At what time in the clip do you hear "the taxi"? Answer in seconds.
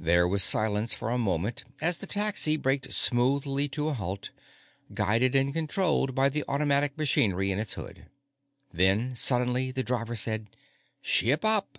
1.98-2.56